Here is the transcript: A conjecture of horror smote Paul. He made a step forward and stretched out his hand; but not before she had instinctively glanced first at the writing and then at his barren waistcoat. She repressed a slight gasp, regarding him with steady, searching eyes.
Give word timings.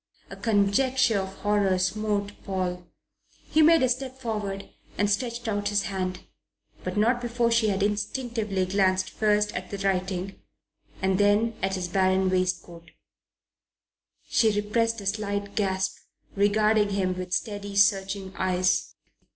A 0.31 0.35
conjecture 0.35 1.19
of 1.19 1.35
horror 1.41 1.77
smote 1.77 2.31
Paul. 2.43 2.87
He 3.51 3.61
made 3.61 3.83
a 3.83 3.89
step 3.89 4.19
forward 4.19 4.67
and 4.97 5.07
stretched 5.07 5.47
out 5.47 5.67
his 5.69 5.83
hand; 5.83 6.21
but 6.83 6.97
not 6.97 7.21
before 7.21 7.51
she 7.51 7.67
had 7.67 7.83
instinctively 7.83 8.65
glanced 8.65 9.11
first 9.11 9.53
at 9.55 9.69
the 9.69 9.77
writing 9.77 10.41
and 11.03 11.19
then 11.19 11.53
at 11.61 11.75
his 11.75 11.87
barren 11.87 12.31
waistcoat. 12.31 12.89
She 14.27 14.51
repressed 14.59 14.99
a 15.01 15.05
slight 15.05 15.53
gasp, 15.53 15.97
regarding 16.35 16.89
him 16.89 17.15
with 17.15 17.31
steady, 17.31 17.75
searching 17.75 18.33
eyes. 18.37 18.95